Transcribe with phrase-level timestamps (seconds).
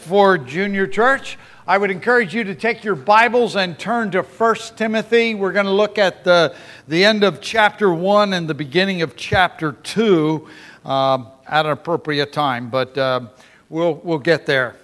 [0.00, 1.36] for junior church
[1.66, 5.34] i would encourage you to take your bibles and turn to 1 timothy.
[5.34, 6.54] We're going to look at the,
[6.86, 10.48] the end of chapter 1 and the beginning of chapter 2
[10.84, 13.22] uh, at an appropriate time but uh,
[13.70, 14.76] we'll, we'll get there.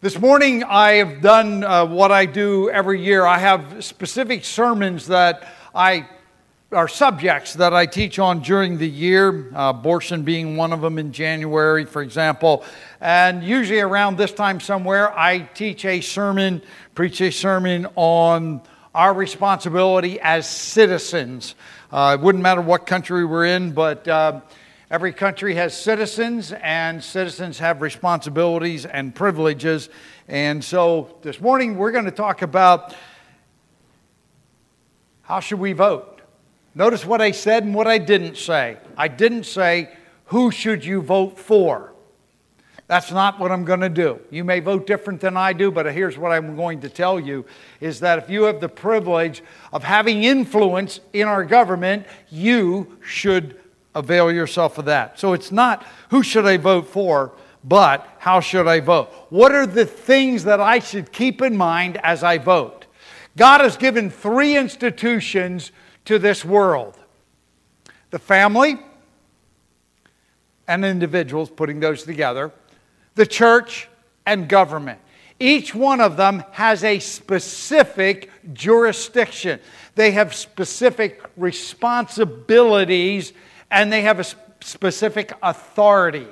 [0.00, 3.24] This morning i have done uh, what i do every year.
[3.24, 5.46] I have specific sermons that
[5.76, 6.08] i
[6.70, 10.98] are subjects that I teach on during the year, uh, abortion being one of them
[10.98, 12.62] in January, for example.
[13.00, 16.60] And usually around this time somewhere, I teach a sermon,
[16.94, 18.60] preach a sermon on
[18.94, 21.54] our responsibility as citizens.
[21.90, 24.42] Uh, it wouldn't matter what country we're in, but uh,
[24.90, 29.88] every country has citizens, and citizens have responsibilities and privileges.
[30.28, 32.94] And so this morning, we're going to talk about
[35.22, 36.17] how should we vote?
[36.74, 38.76] Notice what I said and what I didn't say.
[38.96, 39.90] I didn't say,
[40.26, 41.92] who should you vote for?
[42.86, 44.18] That's not what I'm going to do.
[44.30, 47.44] You may vote different than I do, but here's what I'm going to tell you
[47.80, 49.42] is that if you have the privilege
[49.74, 53.60] of having influence in our government, you should
[53.94, 55.18] avail yourself of that.
[55.18, 59.10] So it's not who should I vote for, but how should I vote?
[59.28, 62.86] What are the things that I should keep in mind as I vote?
[63.36, 65.72] God has given three institutions
[66.08, 66.96] to this world
[68.08, 68.78] the family
[70.66, 72.50] and individuals, putting those together,
[73.14, 73.90] the church
[74.24, 74.98] and government.
[75.38, 79.60] Each one of them has a specific jurisdiction.
[79.96, 83.34] They have specific responsibilities
[83.70, 84.24] and they have a
[84.60, 86.26] specific authority.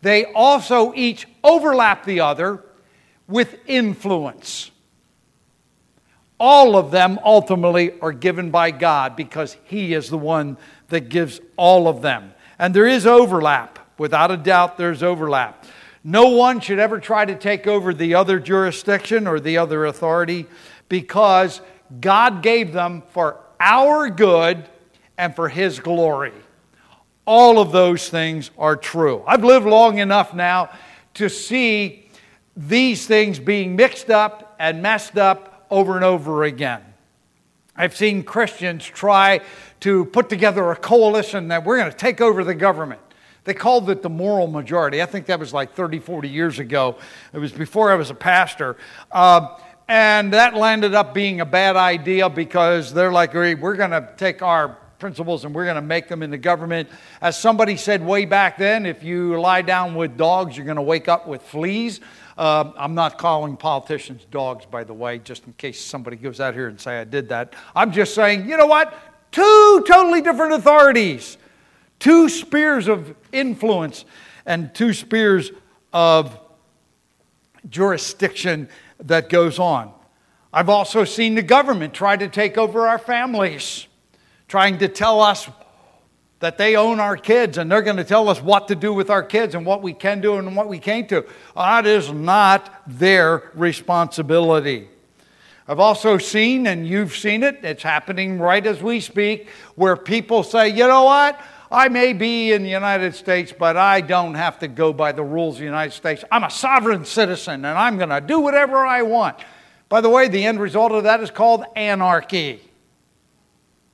[0.00, 2.64] They also each overlap the other
[3.28, 4.71] with influence
[6.42, 11.40] all of them ultimately are given by God because He is the one that gives
[11.56, 12.34] all of them.
[12.58, 13.78] And there is overlap.
[13.96, 15.64] Without a doubt, there's overlap.
[16.02, 20.46] No one should ever try to take over the other jurisdiction or the other authority
[20.88, 21.60] because
[22.00, 24.68] God gave them for our good
[25.16, 26.32] and for His glory.
[27.24, 29.22] All of those things are true.
[29.28, 30.70] I've lived long enough now
[31.14, 32.10] to see
[32.56, 36.82] these things being mixed up and messed up over and over again.
[37.74, 39.40] I've seen Christians try
[39.80, 43.00] to put together a coalition that we're going to take over the government.
[43.44, 45.00] They called it the moral majority.
[45.00, 46.98] I think that was like 30, 40 years ago.
[47.32, 48.76] It was before I was a pastor.
[49.10, 54.12] Uh, and that landed up being a bad idea because they're like, we're going to
[54.18, 56.88] take our principles and we're going to make them in the government.
[57.20, 60.82] As somebody said way back then, if you lie down with dogs, you're going to
[60.82, 62.00] wake up with fleas.
[62.36, 66.54] Uh, I'm not calling politicians dogs, by the way, just in case somebody goes out
[66.54, 67.54] here and say I did that.
[67.74, 68.94] I'm just saying, you know what?
[69.32, 71.36] Two totally different authorities,
[71.98, 74.04] two spheres of influence,
[74.46, 75.52] and two spheres
[75.92, 76.38] of
[77.68, 78.68] jurisdiction
[79.00, 79.92] that goes on.
[80.52, 83.86] I've also seen the government try to take over our families,
[84.48, 85.48] trying to tell us
[86.42, 89.10] that they own our kids and they're going to tell us what to do with
[89.10, 91.24] our kids and what we can do and what we can't do.
[91.54, 94.88] That is not their responsibility.
[95.68, 100.42] I've also seen, and you've seen it, it's happening right as we speak, where people
[100.42, 101.40] say, you know what?
[101.70, 105.22] I may be in the United States, but I don't have to go by the
[105.22, 106.24] rules of the United States.
[106.32, 109.36] I'm a sovereign citizen and I'm going to do whatever I want.
[109.88, 112.60] By the way, the end result of that is called anarchy.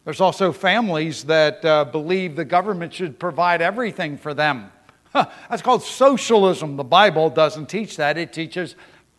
[0.08, 4.72] There's also families that uh, believe the government should provide everything for them.
[5.12, 6.78] That's called socialism.
[6.78, 8.74] The Bible doesn't teach that, it teaches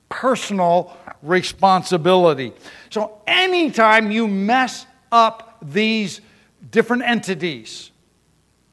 [0.09, 2.53] personal responsibility.
[2.89, 6.21] So, anytime you mess up these
[6.71, 7.91] different entities,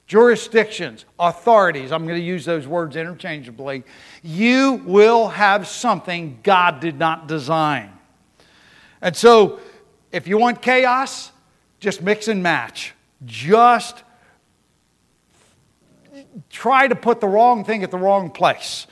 [0.07, 3.85] jurisdictions, authorities, I'm going to use those words interchangeably,
[4.23, 7.93] you will have something God did not design.
[9.03, 9.61] And so,
[10.13, 11.33] if you want chaos,
[11.87, 12.95] just mix and match.
[13.25, 14.03] Just
[16.51, 18.89] try to put the wrong thing at the wrong place.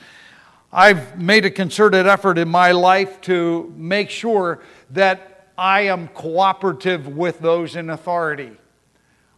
[0.71, 4.61] I've made a concerted effort in my life to make sure
[4.91, 8.51] that I am cooperative with those in authority.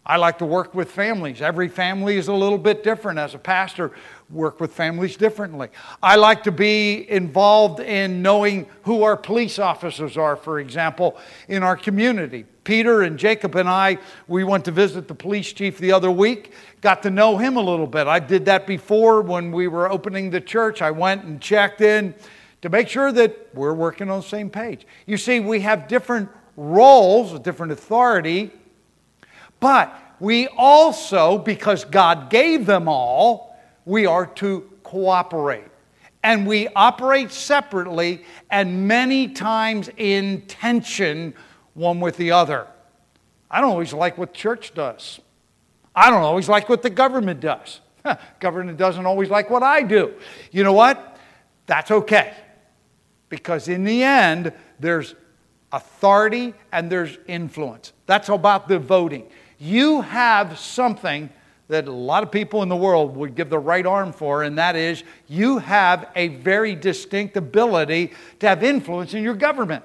[0.06, 1.42] I like to work with families.
[1.42, 3.18] Every family is a little bit different.
[3.18, 3.92] As a pastor,
[4.30, 5.70] work with families differently.
[6.04, 11.18] I like to be involved in knowing who our police officers are, for example,
[11.48, 12.46] in our community.
[12.68, 13.98] Peter and Jacob and I,
[14.28, 17.62] we went to visit the police chief the other week, got to know him a
[17.62, 18.08] little bit.
[18.08, 20.82] I did that before when we were opening the church.
[20.82, 22.14] I went and checked in
[22.62, 24.86] to make sure that we're working on the same page.
[25.06, 26.28] You see, we have different
[26.58, 28.52] roles, different authority,
[29.62, 35.64] but we also, because God gave them all, we are to cooperate.
[36.24, 41.34] and we operate separately and many times in tension
[41.78, 42.68] one with the other.
[43.50, 45.22] I don't always like what church does.
[45.96, 47.80] I don't always like what the government does.
[48.40, 50.14] government doesn't always like what I do.
[50.52, 51.18] You know what?
[51.68, 52.34] That's okay.
[53.30, 55.16] Because in the end, there's
[55.72, 57.94] authority and there's influence.
[58.06, 59.30] That's about the voting.
[59.60, 61.30] You have something
[61.68, 64.58] that a lot of people in the world would give the right arm for, and
[64.58, 69.84] that is you have a very distinct ability to have influence in your government.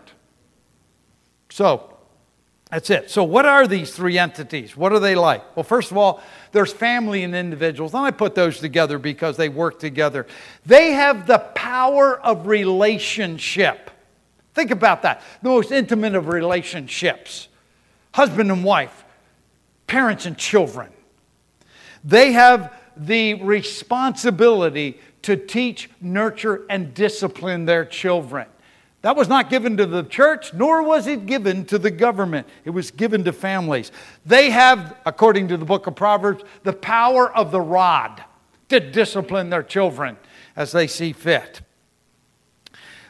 [1.52, 1.92] So,
[2.70, 3.10] that's it.
[3.10, 4.74] So, what are these three entities?
[4.74, 5.54] What are they like?
[5.54, 6.22] Well, first of all,
[6.52, 7.92] there's family and individuals.
[7.92, 10.26] And I put those together because they work together.
[10.64, 13.90] They have the power of relationship.
[14.54, 15.20] Think about that.
[15.42, 17.48] The most intimate of relationships
[18.14, 19.04] husband and wife,
[19.86, 20.90] parents and children.
[22.02, 28.46] They have the responsibility to teach, nurture, and discipline their children.
[29.02, 32.46] That was not given to the church, nor was it given to the government.
[32.64, 33.90] It was given to families.
[34.24, 38.22] They have, according to the book of Proverbs, the power of the rod
[38.68, 40.16] to discipline their children
[40.54, 41.60] as they see fit.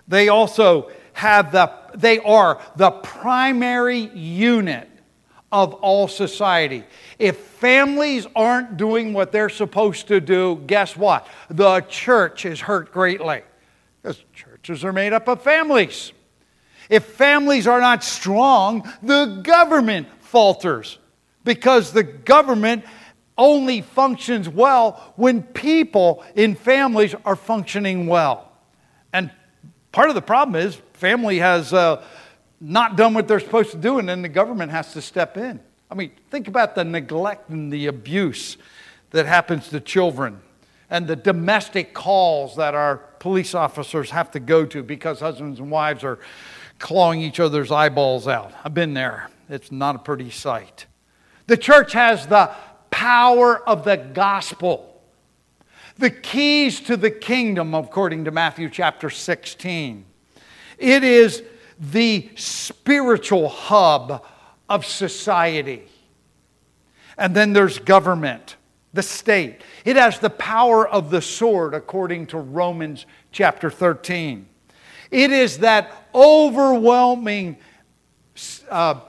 [0.09, 4.89] They also have the, they are the primary unit
[5.53, 6.85] of all society.
[7.19, 11.27] If families aren't doing what they're supposed to do, guess what?
[11.51, 13.43] The church is hurt greatly.
[14.01, 14.25] Because
[14.63, 16.13] churches are made up of families.
[16.89, 20.99] If families are not strong, the government falters
[21.45, 22.85] because the government
[23.37, 28.53] only functions well when people in families are functioning well.
[29.13, 29.31] And
[29.91, 32.05] part of the problem is family has uh,
[32.61, 35.61] not done what they're supposed to do, and then the government has to step in.
[35.91, 38.57] I mean, think about the neglect and the abuse
[39.11, 40.41] that happens to children
[40.93, 45.71] and the domestic calls that our police officers have to go to because husbands and
[45.71, 46.19] wives are
[46.79, 48.53] clawing each other's eyeballs out.
[48.63, 49.31] I've been there.
[49.49, 50.85] It's not a pretty sight.
[51.47, 52.51] The church has the
[52.91, 55.03] power of the gospel,
[55.97, 60.05] the keys to the kingdom, according to Matthew chapter 16.
[60.77, 61.43] It is
[61.81, 64.27] the spiritual hub
[64.69, 65.89] of society.
[67.17, 68.57] And then there's government
[68.93, 69.63] the state.
[69.85, 74.47] It has the power of the sword, according to Romans chapter 13.
[75.11, 77.57] It is that overwhelming
[78.71, 79.01] uh,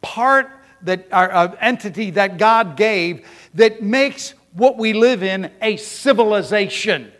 [0.00, 0.50] part
[0.82, 7.12] that uh, entity that God gave that makes what we live in a civilization.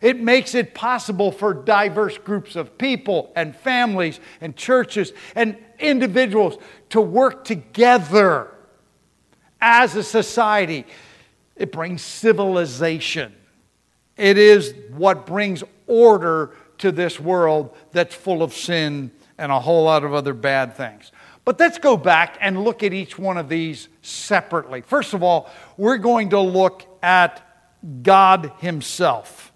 [0.00, 6.56] It makes it possible for diverse groups of people and families and churches and individuals
[6.90, 8.50] to work together
[9.60, 10.86] as a society
[11.60, 13.34] it brings civilization.
[14.16, 19.84] It is what brings order to this world that's full of sin and a whole
[19.84, 21.12] lot of other bad things.
[21.44, 24.80] But let's go back and look at each one of these separately.
[24.80, 27.46] First of all, we're going to look at
[28.02, 29.52] God Himself.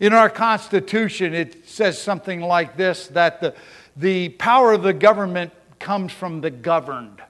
[0.00, 3.54] In our Constitution, it says something like this that the,
[3.96, 7.22] the power of the government comes from the governed.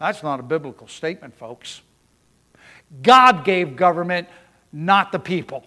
[0.00, 1.82] That's not a biblical statement, folks.
[3.02, 4.28] God gave government,
[4.72, 5.64] not the people.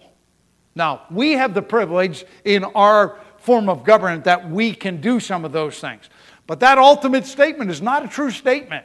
[0.74, 5.44] Now, we have the privilege in our form of government that we can do some
[5.44, 6.10] of those things.
[6.48, 8.84] But that ultimate statement is not a true statement.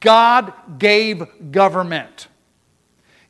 [0.00, 2.26] God gave government.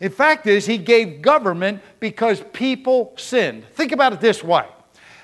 [0.01, 3.65] In fact is he gave government because people sinned.
[3.73, 4.65] Think about it this way.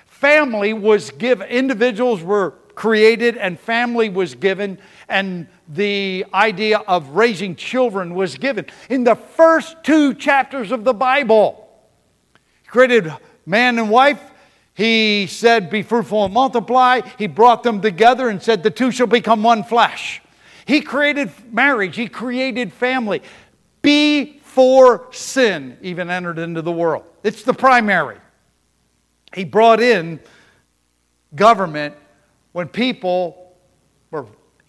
[0.05, 4.79] Family was given individuals were created and family was given
[5.09, 10.95] and the idea of raising children was given in the first two chapters of the
[10.95, 11.69] Bible.
[12.63, 13.13] He created
[13.47, 14.21] man and wife.
[14.75, 17.01] He said, Be fruitful and multiply.
[17.19, 20.21] He brought them together and said, The two shall become one flesh.
[20.67, 23.23] He created marriage, He created family.
[23.83, 27.05] Before sin even entered into the world.
[27.23, 28.19] It's the primary.
[29.35, 30.21] He brought in
[31.35, 31.95] government
[32.53, 33.44] when people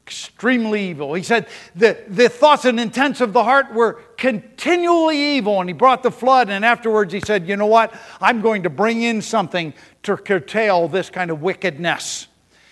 [0.05, 1.15] extremely evil.
[1.15, 5.59] He said the, the thoughts and intents of the heart were continually evil.
[5.59, 7.93] And he brought the flood, and afterwards he said, You know what?
[8.21, 12.27] I'm going to bring in something to curtail this kind of wickedness.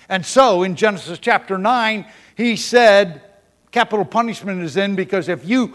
[0.09, 3.23] And so in Genesis chapter 9, he said,
[3.71, 5.73] Capital punishment is in because if you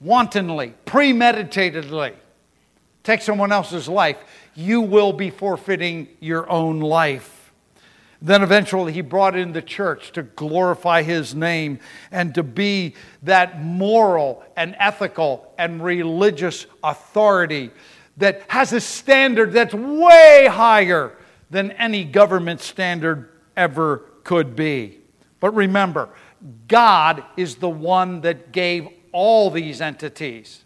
[0.00, 2.14] wantonly, premeditatedly
[3.02, 4.16] take someone else's life,
[4.54, 7.33] you will be forfeiting your own life.
[8.24, 11.78] Then eventually he brought in the church to glorify his name
[12.10, 17.70] and to be that moral and ethical and religious authority
[18.16, 21.12] that has a standard that's way higher
[21.50, 23.28] than any government standard
[23.58, 25.00] ever could be.
[25.38, 26.08] But remember,
[26.66, 30.64] God is the one that gave all these entities.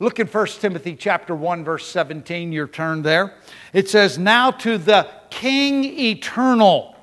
[0.00, 3.34] Look in 1 Timothy chapter 1 verse 17, your turn there.
[3.72, 6.96] It says, "Now to the King eternal,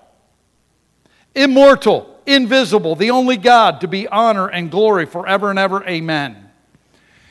[1.34, 5.84] immortal, invisible, the only God, to be honor and glory forever and ever.
[5.86, 6.50] Amen."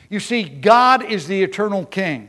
[0.09, 2.29] You see, God is the eternal King.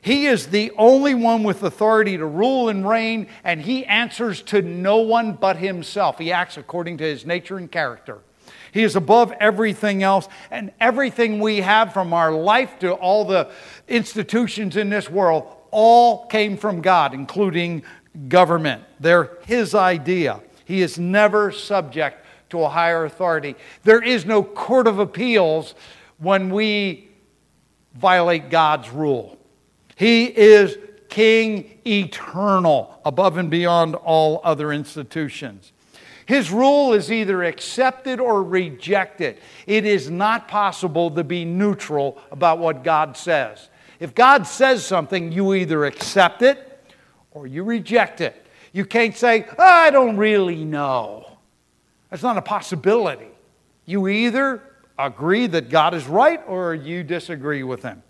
[0.00, 4.62] He is the only one with authority to rule and reign, and he answers to
[4.62, 6.18] no one but himself.
[6.18, 8.18] He acts according to his nature and character.
[8.70, 13.48] He is above everything else, and everything we have from our life to all the
[13.88, 17.82] institutions in this world all came from God, including
[18.28, 18.82] government.
[19.00, 20.40] They're his idea.
[20.64, 23.56] He is never subject to a higher authority.
[23.84, 25.74] There is no court of appeals
[26.18, 27.08] when we
[27.94, 29.38] violate God's rule.
[29.96, 30.76] He is
[31.08, 35.72] King eternal, above and beyond all other institutions.
[36.26, 39.38] His rule is either accepted or rejected.
[39.66, 43.68] It is not possible to be neutral about what God says.
[44.00, 46.65] If God says something, you either accept it
[47.36, 48.46] or you reject it.
[48.72, 51.36] You can't say, oh, I don't really know.
[52.08, 53.28] That's not a possibility.
[53.84, 54.62] You either
[54.98, 58.02] agree that God is right or you disagree with Him.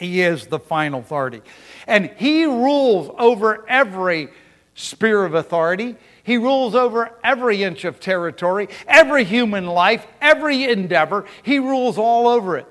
[0.00, 1.42] He is the final authority.
[1.86, 4.30] And He rules over every
[4.74, 5.96] sphere of authority.
[6.22, 11.26] He rules over every inch of territory, every human life, every endeavor.
[11.42, 12.66] He rules all over it.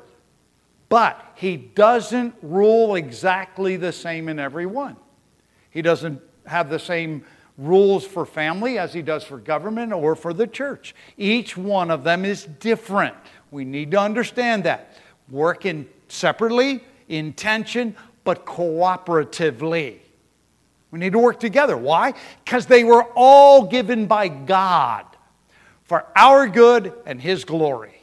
[0.90, 4.98] But He doesn't rule exactly the same in every one.
[5.78, 7.24] He doesn't have the same
[7.56, 10.96] rules for family as He does for government or for the church.
[11.20, 13.14] Each one of them is different.
[13.52, 14.98] We need to understand that.
[15.30, 20.00] Working separately, in tension, but cooperatively.
[20.90, 21.78] We need to work together.
[21.78, 22.16] Why?
[22.44, 25.06] Because they were all given by God
[25.84, 27.97] for our good and His glory.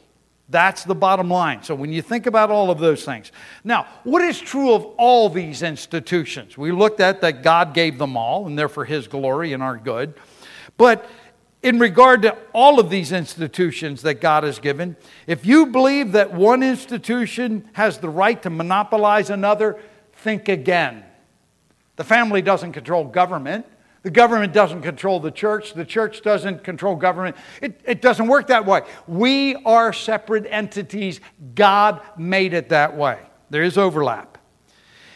[0.49, 1.63] That's the bottom line.
[1.63, 3.31] So when you think about all of those things.
[3.63, 6.57] Now, what is true of all these institutions?
[6.57, 9.77] We looked at that God gave them all, and they're for His glory and our
[9.77, 10.13] good.
[10.77, 11.09] But
[11.63, 16.31] in regard to all of these institutions that God has given, if you believe that
[16.31, 19.81] one institution has the right to monopolize another,
[20.13, 21.03] think again.
[21.95, 23.65] The family doesn't control government.
[24.05, 25.73] The government doesn't control the church.
[25.73, 27.35] The church doesn't control government.
[27.59, 28.83] It, it doesn't work that way.
[29.07, 31.21] We are separate entities.
[31.55, 33.17] God made it that way.
[33.49, 34.37] There is overlap.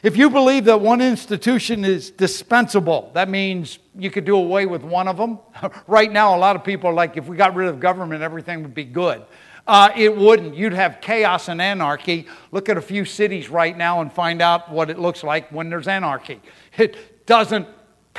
[0.01, 4.81] If you believe that one institution is dispensable, that means you could do away with
[4.81, 5.38] one of them.
[5.86, 8.63] right now, a lot of people are like, if we got rid of government, everything
[8.63, 9.24] would be good.
[9.67, 10.55] Uh, it wouldn't.
[10.55, 12.25] You'd have chaos and anarchy.
[12.51, 15.69] Look at a few cities right now and find out what it looks like when
[15.69, 16.41] there's anarchy.
[16.75, 17.67] It doesn't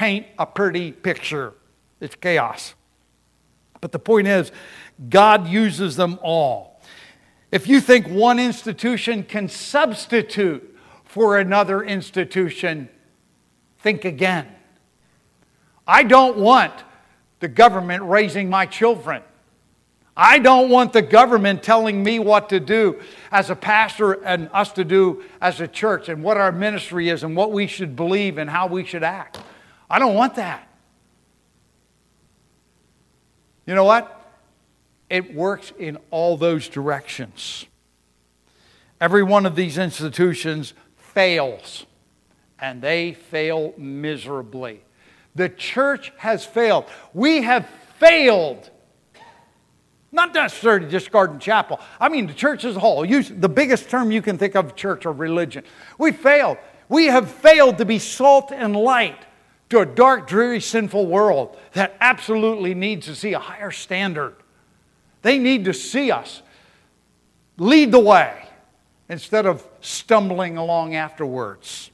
[0.00, 1.52] paint a pretty picture,
[2.00, 2.73] it's chaos.
[3.83, 4.50] But the point is,
[5.11, 6.80] God uses them all.
[7.52, 12.88] If you think one institution can substitute for another institution,
[13.80, 14.49] think again.
[15.87, 16.73] I don't want
[17.40, 19.23] the government raising my children.
[20.16, 24.73] I don't want the government telling me what to do as a pastor and us
[24.73, 28.38] to do as a church and what our ministry is and what we should believe
[28.38, 29.40] and how we should act.
[29.90, 30.68] I don't want that.
[33.66, 34.16] You know what?
[35.11, 37.66] It works in all those directions.
[39.00, 41.87] Every one of these institutions fails,
[42.61, 44.82] and they fail miserably.
[45.35, 46.85] The church has failed.
[47.12, 47.68] We have
[47.99, 48.70] failed.
[50.12, 51.80] Not necessarily just Garden Chapel.
[52.00, 53.04] I mean, the church as a whole.
[53.04, 55.64] Use the biggest term you can think of church or religion.
[55.99, 56.59] We failed.
[56.88, 59.25] We have failed to be salt and light
[59.70, 64.34] to a dark, dreary, sinful world that absolutely needs to see a higher standard.
[65.22, 66.42] They need to see us
[67.56, 68.48] lead the way
[69.08, 71.90] instead of stumbling along afterwards.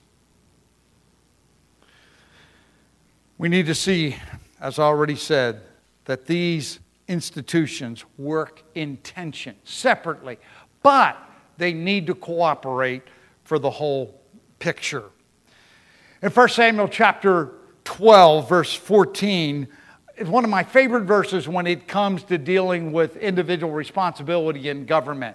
[3.38, 4.16] We need to see,
[4.60, 5.60] as I already said,
[6.06, 6.78] that these
[7.08, 10.38] institutions work in tension separately,
[10.82, 11.18] but
[11.58, 13.02] they need to cooperate
[13.44, 14.18] for the whole
[14.58, 15.04] picture.
[16.22, 17.52] In 1 Samuel chapter
[17.96, 19.66] 12, verse 14,
[20.18, 24.84] is one of my favorite verses when it comes to dealing with individual responsibility in
[24.84, 25.34] government.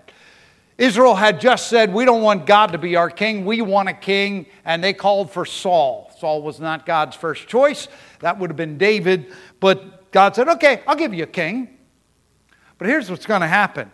[0.78, 3.94] Israel had just said, We don't want God to be our king, we want a
[3.94, 6.12] king, and they called for Saul.
[6.20, 7.88] Saul was not God's first choice,
[8.20, 11.80] that would have been David, but God said, Okay, I'll give you a king.
[12.78, 13.90] But here's what's going to happen.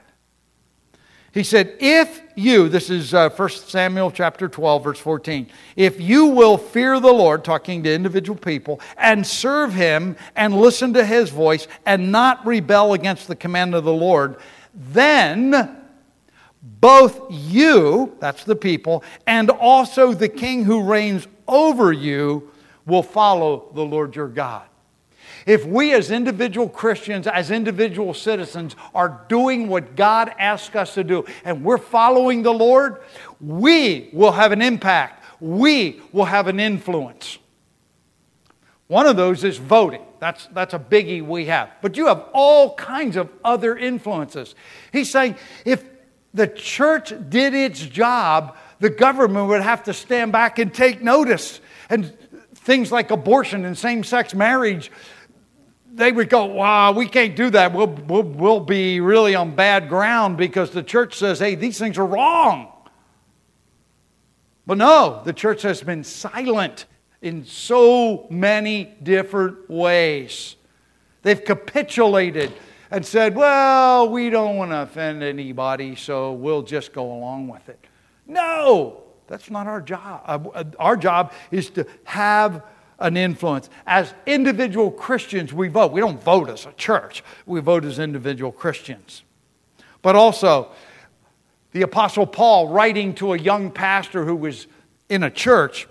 [1.37, 6.25] He said, If you, this is uh, 1 Samuel chapter 12, verse 14, if you
[6.25, 11.29] will fear the Lord, talking to individual people, and serve him and listen to his
[11.29, 14.37] voice and not rebel against the command of the Lord,
[14.73, 15.77] then
[16.63, 22.51] both you, that's the people, and also the king who reigns over you
[22.87, 24.66] will follow the Lord your God.
[25.47, 31.05] If we as individual Christians, as individual citizens, are doing what God asks us to
[31.05, 32.97] do and we're following the Lord,
[33.39, 35.23] we will have an impact.
[35.39, 37.37] We will have an influence.
[38.87, 40.01] One of those is voting.
[40.19, 41.71] That's, that's a biggie we have.
[41.81, 44.53] But you have all kinds of other influences.
[44.91, 45.81] He's saying if
[46.33, 51.61] the church did its job, the government would have to stand back and take notice.
[51.89, 52.17] And
[52.53, 54.91] things like abortion and same sex marriage,
[55.97, 57.73] they would go, wow, we can't do that.
[57.73, 61.97] We'll, we'll, we'll be really on bad ground because the church says, hey, these things
[61.97, 62.71] are wrong.
[64.67, 66.85] But no, the church has been silent
[67.21, 70.55] in so many different ways.
[71.23, 72.53] They've capitulated
[72.91, 77.67] and said, Well, we don't want to offend anybody, so we'll just go along with
[77.69, 77.79] it.
[78.27, 80.51] No, that's not our job.
[80.53, 82.63] Uh, our job is to have
[82.99, 83.69] an influence.
[83.85, 85.91] As individual Christians, we vote.
[85.91, 89.23] We don't vote as a church, we vote as individual Christians.
[90.01, 90.71] But also,
[91.71, 94.67] the Apostle Paul, writing to a young pastor who was
[95.09, 95.87] in a church,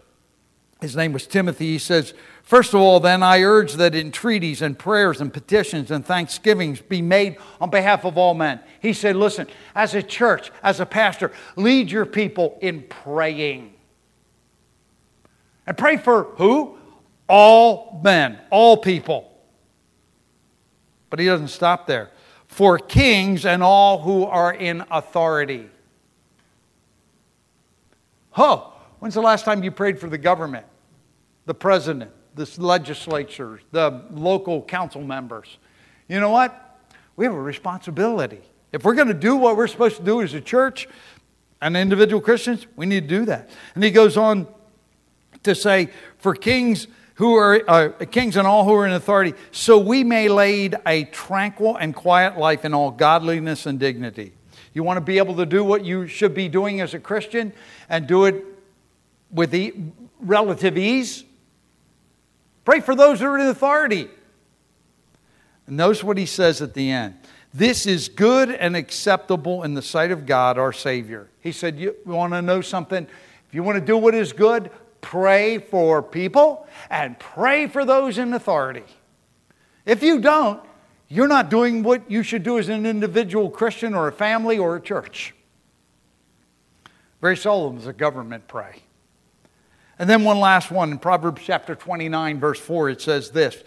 [0.80, 4.78] his name was Timothy, he says, First of all, then, I urge that entreaties and
[4.78, 8.60] prayers and petitions and thanksgivings be made on behalf of all men.
[8.80, 13.75] He said, Listen, as a church, as a pastor, lead your people in praying.
[15.66, 16.75] And pray for who?
[17.28, 19.33] All men, all people.
[21.11, 22.11] But he doesn't stop there.
[22.47, 25.68] For kings and all who are in authority.
[28.37, 30.66] Oh, when's the last time you prayed for the government,
[31.47, 35.58] the president, the legislatures, the local council members.
[36.08, 36.78] You know what?
[37.17, 38.41] We have a responsibility.
[38.73, 40.86] If we're going to do what we're supposed to do as a church
[41.62, 43.49] and individual Christians, we need to do that.
[43.75, 44.47] And he goes on
[45.43, 49.79] to say, for kings who are uh, kings and all who are in authority, so
[49.79, 54.33] we may lead a tranquil and quiet life in all godliness and dignity.
[54.75, 57.55] You want to be able to do what you should be doing as a Christian
[57.89, 58.45] and do it
[59.31, 59.73] with e-
[60.21, 61.25] relative ease?
[62.67, 64.09] Pray for those who are in authority.
[65.67, 67.15] And notice what he says at the end.
[67.55, 71.31] This is good and acceptable in the sight of God, our Savior.
[71.41, 73.05] He said, You want to know something?
[73.49, 74.71] If you want to do what is good,
[75.06, 78.82] pray for people and pray for those in authority.
[79.84, 80.60] If you don't,
[81.06, 84.75] you're not doing what you should do as an individual Christian or a family or
[84.75, 85.32] a church.
[87.21, 88.82] Very seldom does a government pray.
[89.97, 93.62] And then one last one in Proverbs chapter 29, verse 4, it says this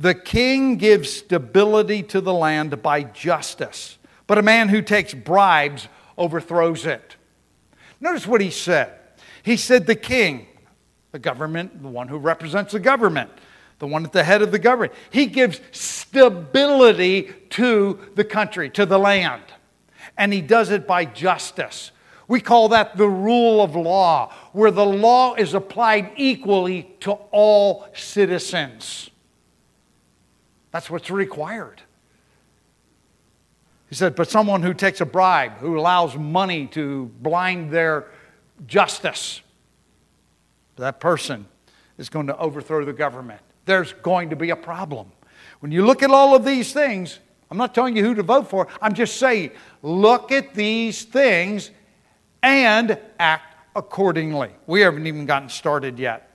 [0.00, 5.86] The king gives stability to the land by justice, but a man who takes bribes
[6.18, 7.14] overthrows it.
[8.00, 8.96] Notice what he said.
[9.44, 10.48] He said, The king,
[11.12, 13.30] the government, the one who represents the government,
[13.78, 18.86] the one at the head of the government, he gives stability to the country, to
[18.86, 19.42] the land.
[20.16, 21.90] And he does it by justice.
[22.28, 27.88] We call that the rule of law, where the law is applied equally to all
[27.94, 29.10] citizens.
[30.70, 31.82] That's what's required.
[33.88, 38.06] He said, but someone who takes a bribe, who allows money to blind their
[38.68, 39.40] justice,
[40.80, 41.46] that person
[41.98, 43.40] is going to overthrow the government.
[43.64, 45.12] There's going to be a problem.
[45.60, 47.18] When you look at all of these things,
[47.50, 49.50] I'm not telling you who to vote for, I'm just saying,
[49.82, 51.70] look at these things
[52.42, 54.50] and act accordingly.
[54.66, 56.26] We haven't even gotten started yet.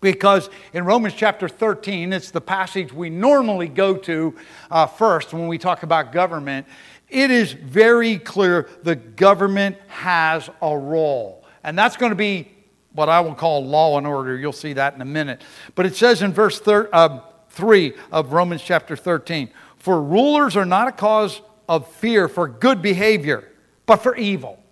[0.00, 4.34] Because in Romans chapter 13, it's the passage we normally go to
[4.70, 6.66] uh, first when we talk about government.
[7.08, 11.44] It is very clear the government has a role.
[11.64, 12.52] And that's going to be
[12.92, 14.36] what I will call law and order.
[14.36, 15.42] You'll see that in a minute.
[15.74, 17.20] But it says in verse thir- uh,
[17.50, 22.82] 3 of Romans chapter 13 For rulers are not a cause of fear for good
[22.82, 23.48] behavior,
[23.86, 24.62] but for evil.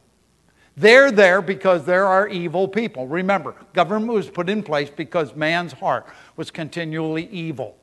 [0.77, 3.07] They're there because there are evil people.
[3.07, 7.77] Remember, government was put in place because man's heart was continually evil.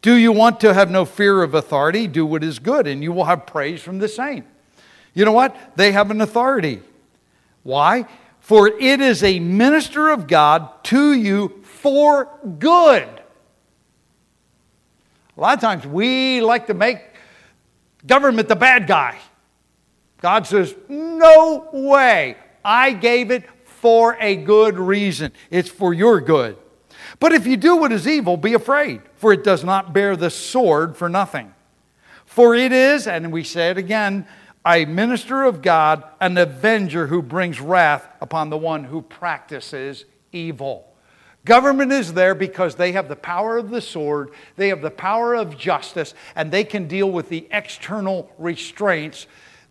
[0.00, 2.06] Do you want to have no fear of authority?
[2.06, 4.44] Do what is good, and you will have praise from the same.
[5.14, 5.56] You know what?
[5.76, 6.82] They have an authority.
[7.62, 8.06] Why?
[8.44, 12.28] For it is a minister of God to you for
[12.58, 13.08] good.
[15.34, 16.98] A lot of times we like to make
[18.06, 19.18] government the bad guy.
[20.20, 22.36] God says, No way.
[22.62, 25.32] I gave it for a good reason.
[25.50, 26.58] It's for your good.
[27.20, 30.28] But if you do what is evil, be afraid, for it does not bear the
[30.28, 31.54] sword for nothing.
[32.26, 34.26] For it is, and we say it again,
[34.66, 40.88] a minister of God, an avenger who brings wrath upon the one who practices evil.
[41.44, 45.34] Government is there because they have the power of the sword, they have the power
[45.34, 49.26] of justice, and they can deal with the external restraints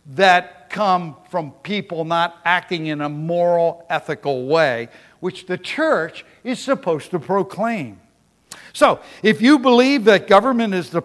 [0.06, 6.60] that come from people not acting in a moral, ethical way, which the church is
[6.60, 8.00] supposed to proclaim.
[8.72, 11.00] So, if you believe that government is to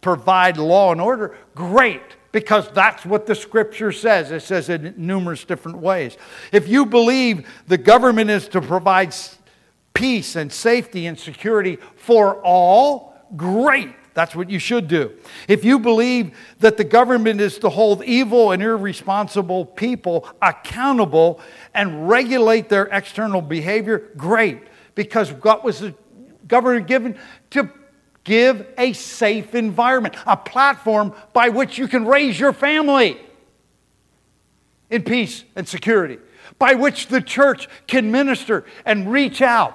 [0.00, 4.30] provide law and order, great, because that's what the scripture says.
[4.30, 6.16] It says it in numerous different ways.
[6.52, 9.14] If you believe the government is to provide
[9.94, 13.94] peace and safety and security for all, great.
[14.14, 15.12] That's what you should do.
[15.46, 21.40] If you believe that the government is to hold evil and irresponsible people accountable
[21.72, 24.62] and regulate their external behavior, great.
[24.96, 25.94] Because what was the
[26.48, 27.16] government given?
[27.50, 27.70] To
[28.28, 33.18] give a safe environment, a platform by which you can raise your family
[34.90, 36.18] in peace and security,
[36.58, 39.74] by which the church can minister and reach out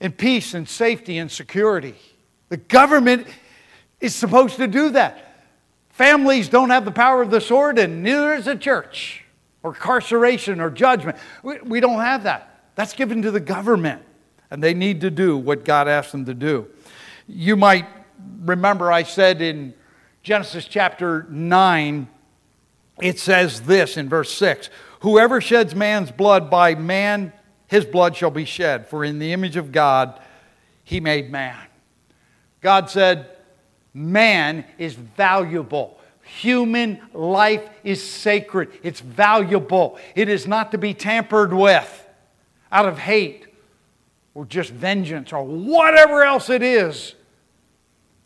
[0.00, 1.96] in peace and safety and security.
[2.48, 3.26] The government
[4.00, 5.48] is supposed to do that.
[5.88, 9.24] Families don't have the power of the sword, and neither does the church,
[9.64, 11.18] or incarceration or judgment.
[11.42, 12.70] We, we don't have that.
[12.76, 14.02] That's given to the government,
[14.48, 16.68] and they need to do what God asked them to do.
[17.28, 17.86] You might
[18.40, 19.74] remember I said in
[20.22, 22.08] Genesis chapter 9,
[23.02, 27.32] it says this in verse 6 Whoever sheds man's blood by man,
[27.66, 30.20] his blood shall be shed, for in the image of God
[30.82, 31.58] he made man.
[32.62, 33.28] God said,
[33.92, 36.00] Man is valuable.
[36.22, 38.70] Human life is sacred.
[38.82, 39.98] It's valuable.
[40.14, 42.06] It is not to be tampered with
[42.72, 43.46] out of hate
[44.34, 47.14] or just vengeance or whatever else it is.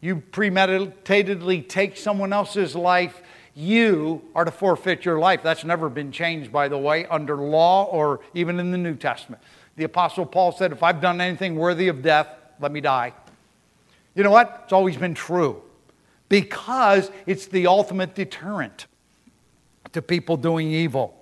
[0.02, 3.22] You premeditatedly take someone else's life,
[3.54, 5.42] you are to forfeit your life.
[5.44, 9.40] That's never been changed, by the way, under law or even in the New Testament.
[9.76, 12.26] The Apostle Paul said, If I've done anything worthy of death,
[12.60, 13.14] let me die.
[14.16, 14.62] You know what?
[14.64, 15.62] It's always been true
[16.28, 18.86] because it's the ultimate deterrent
[19.92, 21.14] to people doing evil.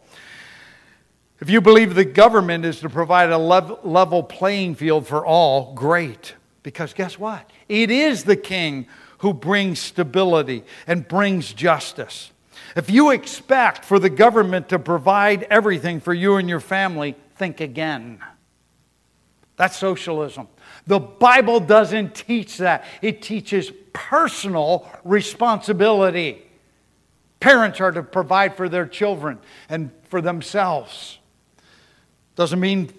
[1.38, 6.34] If you believe the government is to provide a level playing field for all, great.
[6.62, 7.50] Because guess what?
[7.68, 8.86] It is the king
[9.18, 12.30] who brings stability and brings justice.
[12.76, 17.60] If you expect for the government to provide everything for you and your family, think
[17.60, 18.20] again.
[19.56, 20.48] That's socialism.
[20.86, 26.46] The Bible doesn't teach that, it teaches personal responsibility.
[27.40, 31.18] Parents are to provide for their children and for themselves.
[32.36, 32.92] Doesn't mean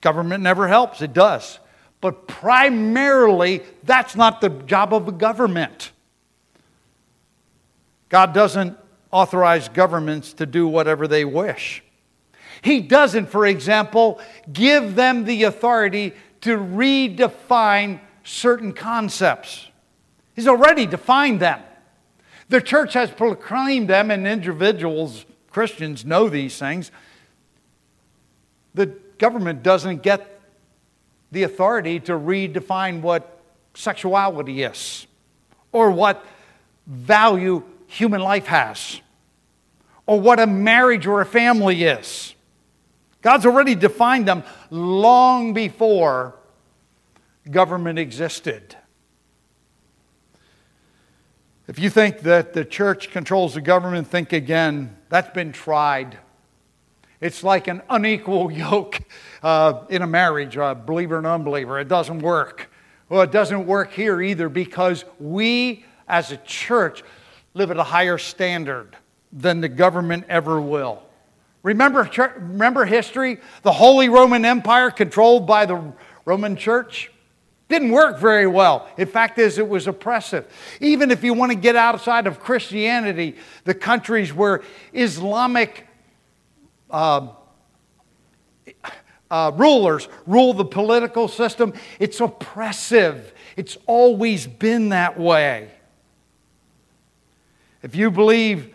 [0.00, 1.58] government never helps, it does.
[2.00, 5.90] But primarily, that's not the job of a government.
[8.08, 8.76] God doesn't
[9.10, 11.82] authorize governments to do whatever they wish.
[12.62, 14.20] He doesn't, for example,
[14.52, 19.66] give them the authority to redefine certain concepts.
[20.34, 21.60] He's already defined them.
[22.48, 26.90] The church has proclaimed them, and individuals, Christians, know these things.
[28.74, 28.86] The
[29.18, 30.37] government doesn't get
[31.30, 33.40] the authority to redefine what
[33.74, 35.06] sexuality is
[35.72, 36.24] or what
[36.86, 39.00] value human life has
[40.06, 42.34] or what a marriage or a family is.
[43.20, 46.34] God's already defined them long before
[47.50, 48.76] government existed.
[51.66, 54.96] If you think that the church controls the government, think again.
[55.10, 56.18] That's been tried.
[57.20, 59.00] It's like an unequal yoke
[59.42, 61.78] uh, in a marriage, a believer and unbeliever.
[61.78, 62.70] It doesn't work.
[63.08, 67.02] Well, it doesn't work here either because we as a church
[67.54, 68.96] live at a higher standard
[69.32, 71.02] than the government ever will.
[71.62, 73.38] Remember, remember history?
[73.62, 75.92] The Holy Roman Empire controlled by the
[76.24, 77.10] Roman Church?
[77.68, 78.88] Didn't work very well.
[78.96, 80.46] In fact, is it was oppressive.
[80.80, 84.62] Even if you want to get outside of Christianity, the countries where
[84.94, 85.87] Islamic
[86.90, 87.28] uh,
[89.30, 93.32] uh, rulers rule the political system, it's oppressive.
[93.56, 95.70] It's always been that way.
[97.82, 98.74] If you believe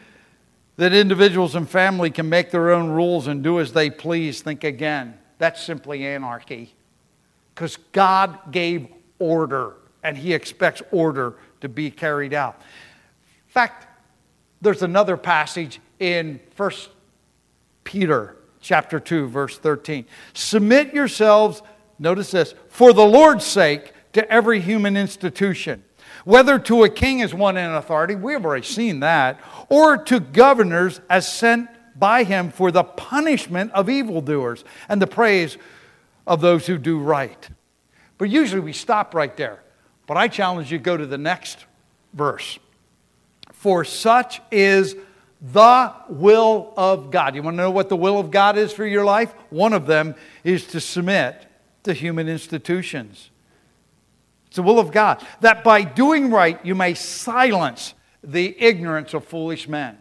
[0.77, 4.63] that individuals and family can make their own rules and do as they please, think
[4.63, 5.17] again.
[5.37, 6.73] That's simply anarchy.
[7.53, 8.87] Because God gave
[9.19, 9.73] order,
[10.03, 12.55] and He expects order to be carried out.
[13.47, 13.87] In fact,
[14.61, 16.71] there's another passage in 1
[17.83, 20.05] Peter chapter 2, verse 13.
[20.33, 21.61] Submit yourselves,
[21.99, 25.83] notice this, for the Lord's sake to every human institution
[26.25, 30.19] whether to a king as one in authority, we have already seen that, or to
[30.19, 35.57] governors as sent by him for the punishment of evildoers and the praise
[36.25, 37.49] of those who do right.
[38.17, 39.63] But usually we stop right there.
[40.07, 41.65] But I challenge you to go to the next
[42.13, 42.57] verse.
[43.51, 44.95] For such is
[45.43, 47.35] the will of God.
[47.35, 49.33] You want to know what the will of God is for your life?
[49.49, 51.45] One of them is to submit
[51.83, 53.29] to human institutions.
[54.47, 59.25] It's the will of God that by doing right you may silence the ignorance of
[59.25, 59.97] foolish men.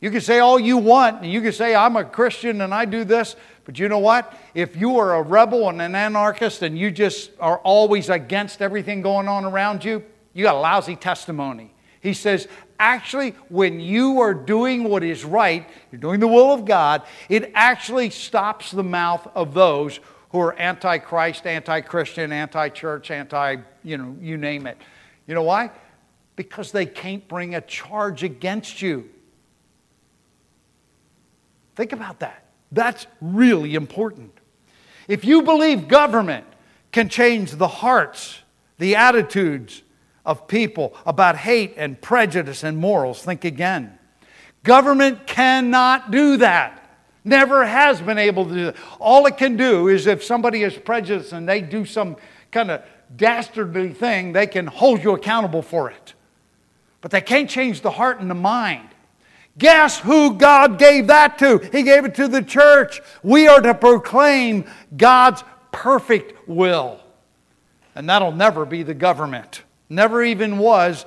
[0.00, 2.84] You can say all you want, and you can say, I'm a Christian and I
[2.84, 4.38] do this, but you know what?
[4.52, 9.00] If you are a rebel and an anarchist and you just are always against everything
[9.00, 11.72] going on around you, you got a lousy testimony.
[12.00, 12.46] He says,
[12.78, 17.52] actually, when you are doing what is right, you're doing the will of God, it
[17.54, 23.56] actually stops the mouth of those who are anti Christ, anti Christian, anti church, anti,
[23.82, 24.78] you know, you name it.
[25.26, 25.70] You know why?
[26.36, 29.08] Because they can't bring a charge against you.
[31.74, 32.44] Think about that.
[32.72, 34.32] That's really important.
[35.08, 36.46] If you believe government
[36.90, 38.40] can change the hearts,
[38.78, 39.82] the attitudes
[40.26, 43.98] of people about hate and prejudice and morals, think again.
[44.64, 46.82] Government cannot do that.
[47.24, 48.76] Never has been able to do that.
[48.98, 52.16] All it can do is if somebody is prejudiced and they do some
[52.50, 52.82] kind of
[53.16, 56.14] dastardly thing, they can hold you accountable for it.
[57.00, 58.88] But they can't change the heart and the mind.
[59.58, 61.58] Guess who God gave that to?
[61.72, 63.00] He gave it to the church.
[63.22, 64.64] We are to proclaim
[64.96, 67.00] God's perfect will.
[67.94, 69.62] And that'll never be the government.
[69.88, 71.06] Never even was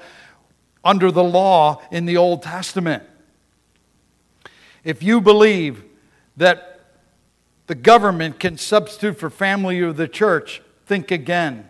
[0.83, 3.03] under the law in the Old Testament.
[4.83, 5.83] If you believe
[6.37, 6.81] that
[7.67, 11.69] the government can substitute for family or the church, think again.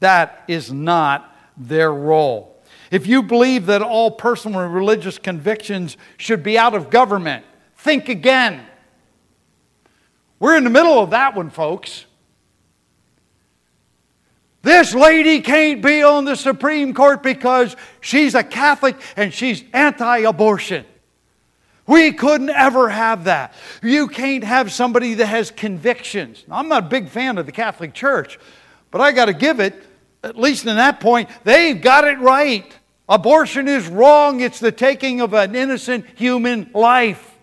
[0.00, 2.62] That is not their role.
[2.90, 7.44] If you believe that all personal and religious convictions should be out of government,
[7.76, 8.64] think again.
[10.38, 12.06] We're in the middle of that one, folks.
[14.64, 20.20] This lady can't be on the Supreme Court because she's a Catholic and she's anti
[20.20, 20.86] abortion.
[21.86, 23.52] We couldn't ever have that.
[23.82, 26.42] You can't have somebody that has convictions.
[26.50, 28.38] I'm not a big fan of the Catholic Church,
[28.90, 29.84] but I got to give it,
[30.22, 32.74] at least in that point, they've got it right.
[33.06, 34.40] Abortion is wrong.
[34.40, 37.36] It's the taking of an innocent human life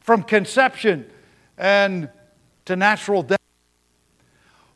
[0.00, 1.08] from conception
[1.56, 2.08] and
[2.64, 3.41] to natural death.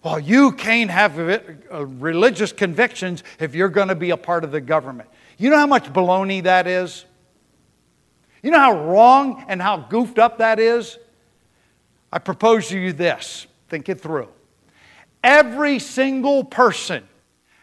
[0.07, 4.53] Well, you can't have uh, religious convictions if you're going to be a part of
[4.53, 5.09] the government.
[5.37, 7.05] You know how much baloney that is?
[8.41, 10.97] You know how wrong and how goofed up that is?
[12.13, 14.29] I propose to you this think it through.
[15.25, 17.03] Every single person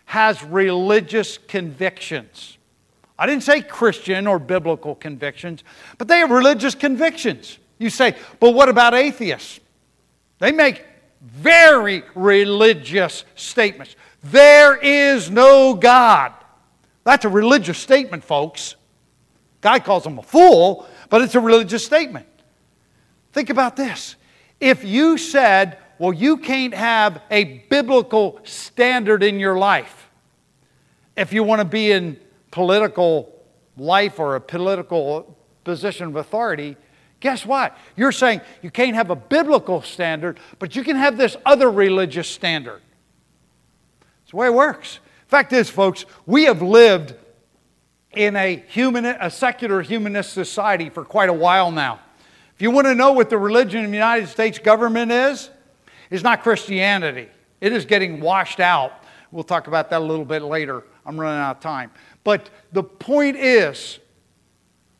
[0.03, 2.57] has religious convictions.
[3.17, 5.63] I didn't say Christian or biblical convictions,
[5.97, 7.57] but they have religious convictions.
[7.77, 9.61] You say, but what about atheists?
[10.39, 10.83] They make
[11.23, 13.95] very religious statements.
[14.23, 16.33] There is no God.
[17.03, 18.75] That's a religious statement, folks.
[19.61, 22.27] Guy calls him a fool, but it's a religious statement.
[23.31, 24.15] Think about this.
[24.59, 30.03] If you said, well, you can't have a biblical standard in your life
[31.15, 32.19] if you want to be in
[32.51, 33.31] political
[33.77, 36.75] life or a political position of authority,
[37.23, 37.75] guess what?
[37.95, 42.27] You're saying you can't have a biblical standard, but you can have this other religious
[42.27, 42.81] standard.
[44.23, 44.99] It's the way it works.
[45.27, 47.15] Fact is, folks, we have lived
[48.11, 52.01] in a, human, a secular humanist society for quite a while now.
[52.55, 55.49] If you want to know what the religion of the United States government is,
[56.09, 57.29] it's not Christianity.
[57.61, 58.91] It is getting washed out.
[59.31, 60.83] We'll talk about that a little bit later.
[61.05, 61.89] I'm running out of time.
[62.25, 63.99] But the point is,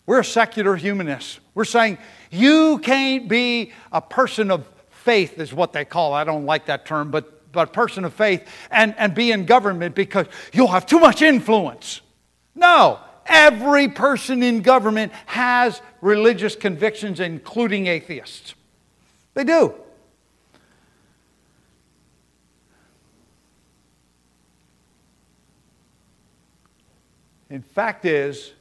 [0.05, 1.41] we're secular humanists.
[1.56, 1.98] We're saying
[2.32, 6.20] you can't be a person of faith, is what they call it.
[6.20, 9.46] I don't like that term, but, but a person of faith and, and be in
[9.46, 12.02] government because you'll have too much influence.
[12.56, 18.56] No, every person in government has religious convictions, including atheists.
[19.34, 19.76] They do.
[27.50, 28.52] In fact is,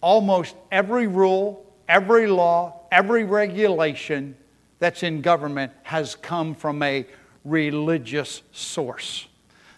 [0.00, 4.36] almost every rule, every law, every regulation
[4.78, 7.04] that's in government has come from a
[7.44, 9.26] religious source.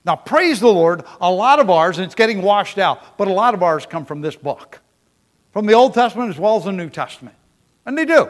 [0.04, 3.32] Now, praise the Lord, a lot of ours, and it's getting washed out, but a
[3.32, 4.80] lot of ours come from this book,
[5.52, 7.36] from the Old Testament as well as the New Testament.
[7.86, 8.28] And they do.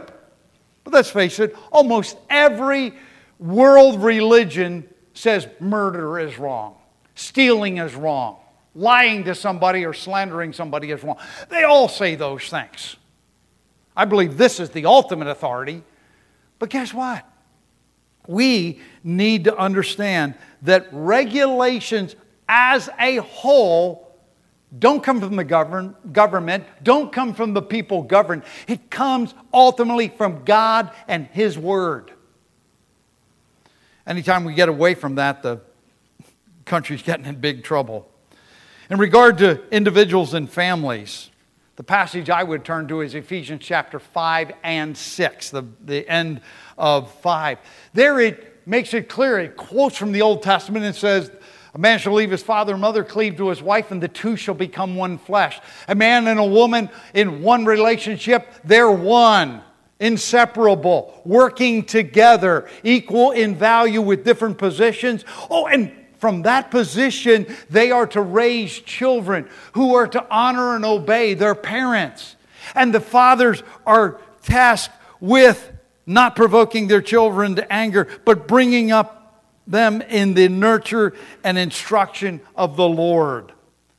[0.85, 2.95] But let's face it, almost every
[3.39, 6.77] world religion says murder is wrong,
[7.15, 8.37] stealing is wrong,
[8.75, 11.19] lying to somebody or slandering somebody is wrong.
[11.49, 12.97] They all say those things.
[13.97, 15.83] I believe this is the ultimate authority.
[16.59, 17.27] But guess what?
[18.27, 22.15] We need to understand that regulations
[22.49, 24.13] as a whole
[24.79, 28.43] don't come from the govern, government, don't come from the people governed.
[28.67, 32.13] It comes ultimately from God and His Word.
[34.07, 35.61] Anytime we get away from that, the
[36.65, 38.09] country's getting in big trouble.
[38.89, 41.31] In regard to individuals and families,
[41.83, 46.41] the passage I would turn to is Ephesians chapter 5 and 6, the, the end
[46.79, 47.59] of 5.
[47.93, 51.33] There it makes it clear, it quotes from the Old Testament and says,
[51.75, 54.37] A man shall leave his father and mother, cleave to his wife, and the two
[54.37, 55.59] shall become one flesh.
[55.89, 59.65] A man and a woman in one relationship, they're one
[59.99, 65.25] inseparable, working together, equal in value with different positions.
[65.51, 65.93] Oh, and
[66.23, 71.57] from that position, they are to raise children who are to honor and obey their
[71.57, 72.37] parents.
[72.77, 75.73] And the fathers are tasked with
[76.07, 82.41] not provoking their children to anger, but bringing up them in the nurture and instruction
[82.55, 83.53] of the Lord.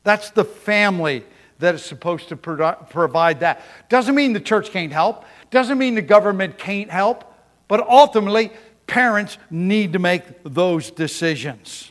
[0.04, 1.26] That's the family
[1.60, 3.64] that is supposed to provide that.
[3.90, 5.26] Doesn't mean the church can't help.
[5.52, 7.26] Doesn't mean the government can't help,
[7.68, 8.54] but ultimately,
[8.88, 11.90] parents need to make those decisions.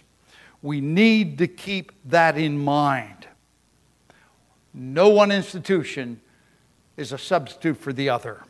[0.63, 3.27] We need to keep that in mind.
[4.73, 6.21] No one institution
[6.97, 8.43] is a substitute for the other.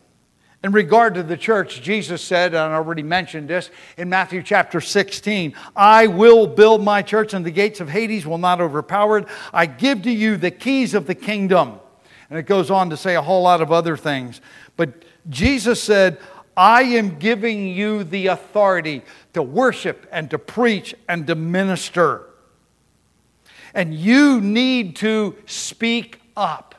[0.64, 4.81] In regard to the church, Jesus said, and I already mentioned this in Matthew chapter
[4.81, 9.29] 16 I will build my church, and the gates of Hades will not overpower it.
[9.53, 11.81] I give to you the keys of the kingdom.
[12.31, 14.40] And it goes on to say a whole lot of other things.
[14.77, 16.18] But Jesus said,
[16.57, 22.27] I am giving you the authority to worship and to preach and to minister.
[23.75, 26.75] And you need to speak up.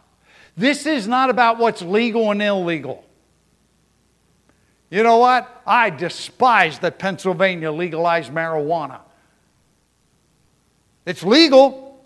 [0.55, 3.03] This is not about what's legal and illegal.
[4.91, 5.63] You know what?
[5.65, 8.99] I despise that Pennsylvania legalized marijuana.
[11.05, 11.99] It's legal,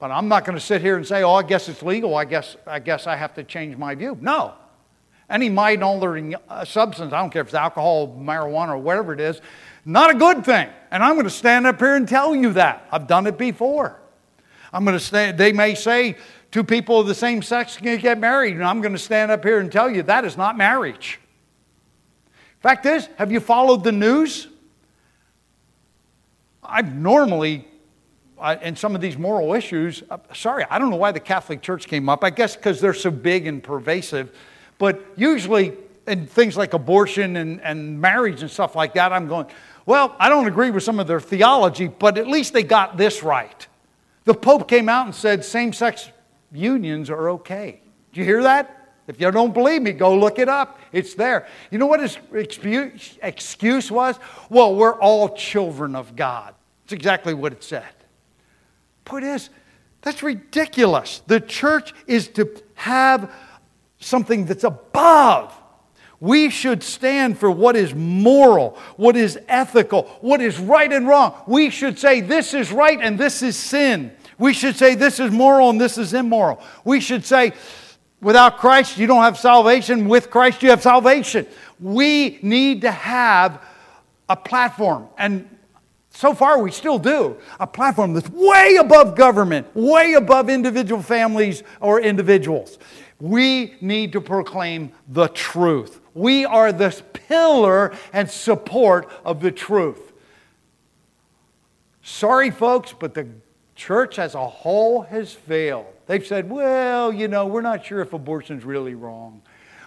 [0.00, 2.16] but I'm not going to sit here and say, oh, I guess it's legal.
[2.16, 4.18] I guess, I guess I have to change my view.
[4.20, 4.54] No.
[5.32, 9.20] Any mind altering uh, substance, I don't care if it's alcohol, marijuana, or whatever it
[9.20, 9.40] is,
[9.86, 10.68] not a good thing.
[10.90, 12.86] And I'm going to stand up here and tell you that.
[12.92, 13.98] I've done it before.
[14.74, 16.18] I'm going to stand, they may say
[16.50, 19.42] two people of the same sex can get married, and I'm going to stand up
[19.42, 21.18] here and tell you that is not marriage.
[22.60, 24.48] Fact is, have you followed the news?
[26.62, 27.66] I've normally
[28.60, 31.86] in some of these moral issues, uh, sorry, I don't know why the Catholic Church
[31.86, 32.24] came up.
[32.24, 34.34] I guess because they're so big and pervasive.
[34.82, 35.74] But usually,
[36.08, 39.46] in things like abortion and, and marriage and stuff like that, I'm going,
[39.86, 43.22] well, I don't agree with some of their theology, but at least they got this
[43.22, 43.64] right.
[44.24, 46.10] The Pope came out and said same sex
[46.50, 47.80] unions are okay.
[48.10, 48.94] Did you hear that?
[49.06, 50.80] If you don't believe me, go look it up.
[50.90, 51.46] It's there.
[51.70, 54.18] You know what his excuse was?
[54.50, 56.56] Well, we're all children of God.
[56.82, 57.86] It's exactly what it said.
[59.04, 59.48] Point is,
[60.00, 61.22] that's ridiculous.
[61.28, 63.32] The church is to have
[64.04, 65.54] something that's above.
[66.20, 71.34] We should stand for what is moral, what is ethical, what is right and wrong.
[71.46, 74.12] We should say this is right and this is sin.
[74.38, 76.62] We should say this is moral and this is immoral.
[76.84, 77.54] We should say
[78.20, 81.46] without Christ you don't have salvation, with Christ you have salvation.
[81.80, 83.60] We need to have
[84.28, 85.08] a platform.
[85.18, 85.48] And
[86.14, 87.36] so far, we still do.
[87.58, 92.78] A platform that's way above government, way above individual families or individuals.
[93.22, 96.00] We need to proclaim the truth.
[96.12, 100.12] We are the pillar and support of the truth.
[102.02, 103.28] Sorry, folks, but the
[103.76, 105.86] church as a whole has failed.
[106.08, 109.40] They've said, well, you know, we're not sure if abortion's really wrong.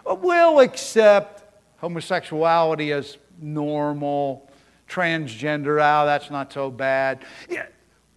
[0.09, 1.43] Uh, we'll accept
[1.79, 4.49] homosexuality as normal
[4.87, 7.25] transgender, oh, that's not so bad.
[7.49, 7.65] Yeah,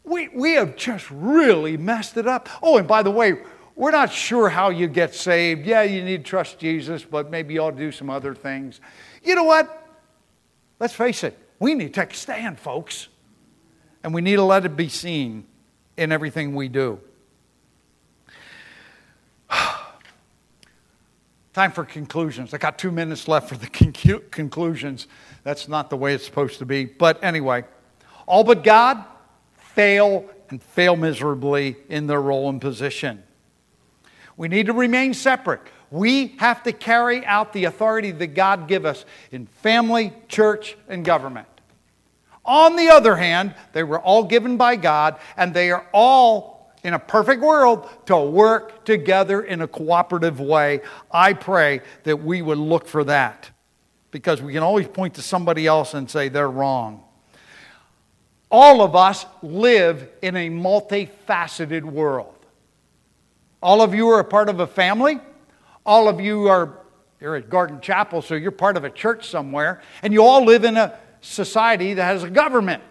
[0.05, 2.49] we, we have just really messed it up.
[2.62, 3.43] Oh, and by the way,
[3.79, 5.64] we're not sure how you get saved.
[5.64, 8.81] Yeah, you need to trust Jesus, but maybe you ought to do some other things.
[9.22, 9.87] You know what?
[10.81, 13.07] Let's face it, we need to take a stand, folks.
[14.03, 15.47] And we need to let it be seen
[15.97, 16.99] in everything we do.
[21.53, 22.53] Time for conclusions.
[22.53, 25.07] I got two minutes left for the concu- conclusions.
[25.45, 26.85] That's not the way it's supposed to be.
[26.85, 27.62] But anyway,
[28.26, 29.05] all but God
[29.55, 33.22] fail and fail miserably in their role and position.
[34.39, 35.61] We need to remain separate.
[35.91, 41.05] We have to carry out the authority that God give us in family, church, and
[41.05, 41.49] government.
[42.45, 46.95] On the other hand, they were all given by God, and they are all in
[46.95, 50.82] a perfect world to work together in a cooperative way.
[51.11, 53.51] I pray that we would look for that
[54.12, 57.03] because we can always point to somebody else and say they're wrong.
[58.51, 62.38] All of us live in a multifaceted world.
[63.63, 65.19] All of you are a part of a family.
[65.85, 66.79] All of you are,
[67.21, 69.83] you're at Garden Chapel, so you're part of a church somewhere.
[70.03, 72.83] And you all live in a society that has a government.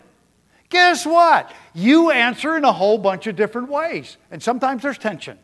[0.70, 1.52] Guess what?
[1.74, 4.18] You answer in a whole bunch of different ways.
[4.30, 5.40] And sometimes there's tension.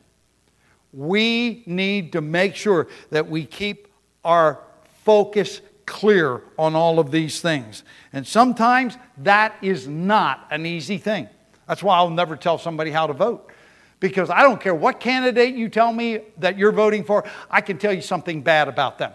[0.91, 3.87] We need to make sure that we keep
[4.25, 4.59] our
[5.05, 7.83] focus clear on all of these things.
[8.11, 11.29] And sometimes that is not an easy thing.
[11.67, 13.49] That's why I'll never tell somebody how to vote
[14.03, 17.77] because I don't care what candidate you tell me that you're voting for, I can
[17.77, 19.13] tell you something bad about them.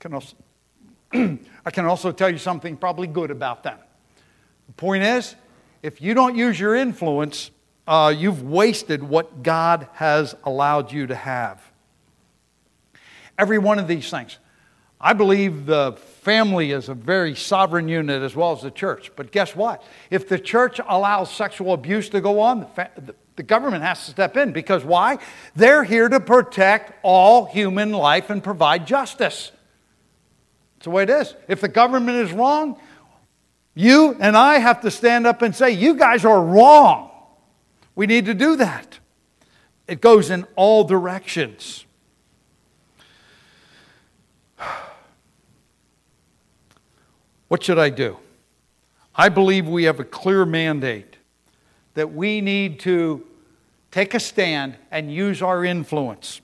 [0.00, 0.36] Can also,
[1.14, 3.78] I can also tell you something probably good about them.
[4.66, 5.34] The point is,
[5.82, 7.50] if you don't use your influence,
[7.86, 11.62] uh, you've wasted what God has allowed you to have.
[13.38, 14.36] Every one of these things.
[15.00, 15.92] I believe the
[16.26, 19.12] family is a very sovereign unit as well as the church.
[19.14, 19.80] But guess what?
[20.10, 22.90] If the church allows sexual abuse to go on, the, fa-
[23.36, 25.18] the government has to step in because why?
[25.54, 29.52] They're here to protect all human life and provide justice.
[30.74, 31.36] That's the way it is.
[31.46, 32.76] If the government is wrong,
[33.76, 37.08] you and I have to stand up and say, You guys are wrong.
[37.94, 38.98] We need to do that.
[39.86, 41.85] It goes in all directions.
[47.48, 48.18] What should I do?
[49.14, 51.16] I believe we have a clear mandate
[51.94, 53.26] that we need to
[53.90, 56.40] take a stand and use our influence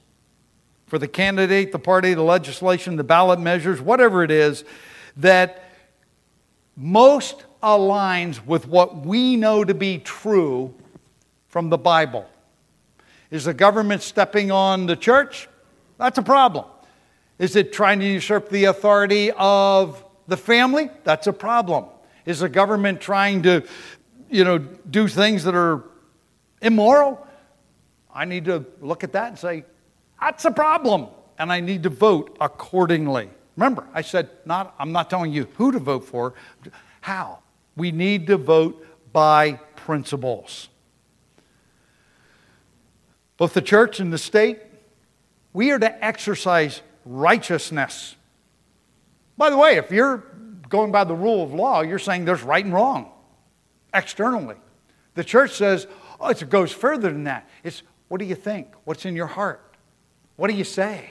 [0.86, 4.64] for the candidate, the party, the legislation, the ballot measures, whatever it is,
[5.16, 5.64] that
[6.76, 10.74] most aligns with what we know to be true
[11.48, 12.26] from the Bible.
[13.30, 15.48] Is the government stepping on the church?
[15.98, 16.66] That's a problem.
[17.38, 21.86] Is it trying to usurp the authority of the family, that's a problem.
[22.24, 23.64] Is the government trying to,
[24.30, 25.84] you know, do things that are
[26.60, 27.26] immoral?
[28.14, 29.64] I need to look at that and say,
[30.20, 31.08] that's a problem.
[31.38, 33.30] And I need to vote accordingly.
[33.56, 36.34] Remember, I said, not, I'm not telling you who to vote for,
[37.00, 37.40] how.
[37.76, 40.68] We need to vote by principles.
[43.36, 44.60] Both the church and the state,
[45.52, 48.14] we are to exercise righteousness.
[49.42, 50.18] By the way, if you're
[50.68, 53.10] going by the rule of law, you're saying there's right and wrong
[53.92, 54.54] externally.
[55.14, 55.88] The church says,
[56.20, 57.50] oh, it goes further than that.
[57.64, 58.68] It's what do you think?
[58.84, 59.74] What's in your heart?
[60.36, 61.10] What do you say?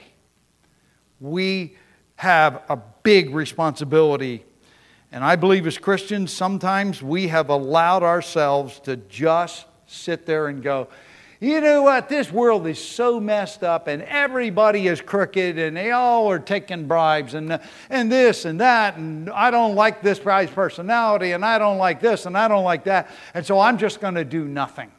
[1.20, 1.76] We
[2.16, 4.46] have a big responsibility.
[5.12, 10.62] And I believe as Christians, sometimes we have allowed ourselves to just sit there and
[10.62, 10.88] go,
[11.42, 12.08] you know what?
[12.08, 16.86] This world is so messed up, and everybody is crooked, and they all are taking
[16.86, 17.58] bribes, and,
[17.90, 21.98] and this and that, and I don't like this guy's personality, and I don't like
[21.98, 24.92] this, and I don't like that, and so I'm just going to do nothing.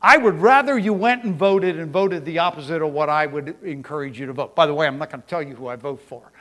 [0.00, 3.54] I would rather you went and voted and voted the opposite of what I would
[3.64, 4.56] encourage you to vote.
[4.56, 6.32] By the way, I'm not going to tell you who I vote for.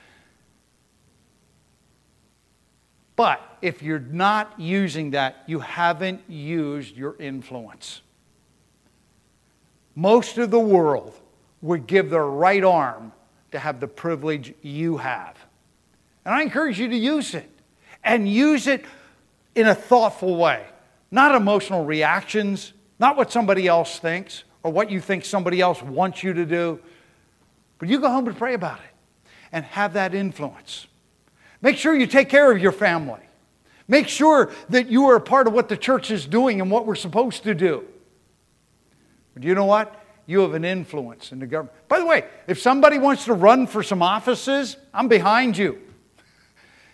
[3.17, 8.01] But if you're not using that, you haven't used your influence
[9.95, 11.13] most of the world
[11.61, 13.11] would give their right arm
[13.51, 15.37] to have the privilege you have.
[16.25, 17.49] And I encourage you to use it
[18.03, 18.85] and use it
[19.55, 20.65] in a thoughtful way,
[21.11, 26.23] not emotional reactions, not what somebody else thinks or what you think somebody else wants
[26.23, 26.79] you to do,
[27.79, 30.87] but you go home and pray about it and have that influence.
[31.61, 33.21] Make sure you take care of your family.
[33.87, 36.85] Make sure that you are a part of what the church is doing and what
[36.85, 37.85] we're supposed to do.
[39.35, 40.01] But you know what?
[40.25, 41.77] You have an influence in the government.
[41.87, 45.79] By the way, if somebody wants to run for some offices, I'm behind you.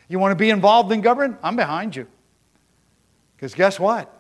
[0.10, 1.38] You want to be involved in government?
[1.42, 2.08] I'm behind you.
[3.38, 4.14] Because guess what?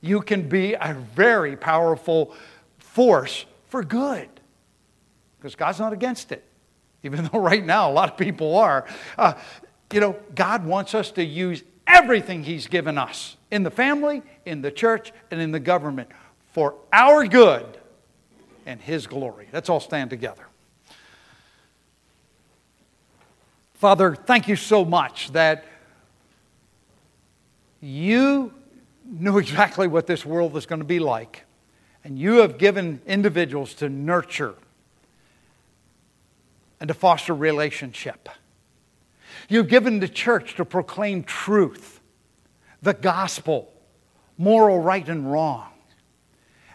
[0.00, 2.34] You can be a very powerful
[2.78, 4.28] force for good.
[5.38, 6.42] Because God's not against it.
[7.04, 8.86] Even though right now a lot of people are.
[9.16, 9.34] Uh,
[9.92, 14.62] you know, God wants us to use everything He's given us in the family, in
[14.62, 16.08] the church, and in the government
[16.56, 17.66] for our good
[18.64, 19.46] and His glory.
[19.52, 20.46] Let's all stand together.
[23.74, 25.66] Father, thank you so much that
[27.82, 28.54] you
[29.04, 31.44] knew exactly what this world was going to be like.
[32.04, 34.54] And you have given individuals to nurture
[36.80, 38.30] and to foster relationship.
[39.50, 42.00] You've given the church to proclaim truth,
[42.80, 43.70] the gospel,
[44.38, 45.68] moral right and wrong.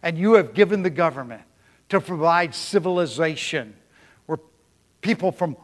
[0.03, 1.43] And you have given the government
[1.89, 3.75] to provide civilization
[4.25, 4.39] where
[5.01, 5.57] people from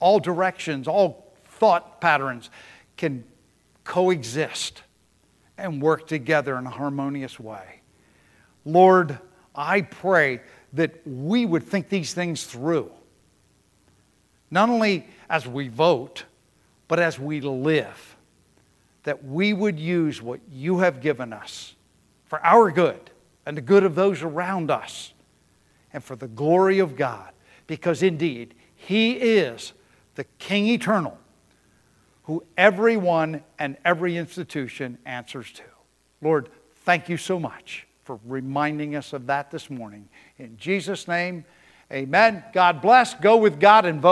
[0.00, 2.50] all directions, all thought patterns
[2.96, 3.24] can
[3.84, 4.82] coexist
[5.56, 7.80] and work together in a harmonious way.
[8.64, 9.18] Lord,
[9.54, 10.40] I pray
[10.74, 12.90] that we would think these things through.
[14.50, 16.24] Not only as we vote,
[16.86, 18.16] but as we live.
[19.02, 21.74] That we would use what you have given us
[22.26, 23.10] for our good
[23.48, 25.14] and the good of those around us
[25.94, 27.32] and for the glory of God.
[27.66, 29.72] Because indeed, He is
[30.16, 31.16] the King eternal
[32.24, 35.62] who everyone and every institution answers to.
[36.20, 36.50] Lord,
[36.84, 40.10] thank you so much for reminding us of that this morning.
[40.38, 41.46] In Jesus' name,
[41.90, 42.44] amen.
[42.52, 43.14] God bless.
[43.14, 44.06] Go with God and vote.